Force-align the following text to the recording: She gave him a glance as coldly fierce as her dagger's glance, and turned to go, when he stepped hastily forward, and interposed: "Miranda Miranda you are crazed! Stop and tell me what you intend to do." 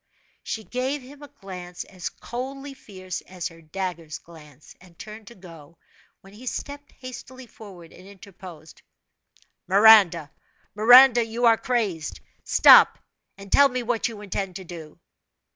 She 0.41 0.63
gave 0.63 1.03
him 1.03 1.21
a 1.21 1.27
glance 1.27 1.83
as 1.83 2.09
coldly 2.09 2.73
fierce 2.73 3.21
as 3.27 3.49
her 3.49 3.61
dagger's 3.61 4.17
glance, 4.17 4.73
and 4.81 4.97
turned 4.97 5.27
to 5.27 5.35
go, 5.35 5.77
when 6.21 6.33
he 6.33 6.47
stepped 6.47 6.91
hastily 6.93 7.45
forward, 7.45 7.93
and 7.93 8.07
interposed: 8.07 8.81
"Miranda 9.67 10.31
Miranda 10.73 11.23
you 11.23 11.45
are 11.45 11.55
crazed! 11.55 12.19
Stop 12.43 12.97
and 13.37 13.51
tell 13.51 13.69
me 13.69 13.83
what 13.83 14.07
you 14.07 14.21
intend 14.21 14.55
to 14.55 14.63
do." 14.63 14.99